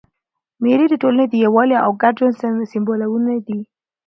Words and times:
مېلې 0.63 0.85
د 0.89 0.93
ټولني 1.01 1.25
د 1.29 1.33
یووالي 1.43 1.77
او 1.85 1.91
ګډ 2.01 2.13
ژوند 2.19 2.69
سېمبولونه 2.71 3.31
دي. 3.47 3.59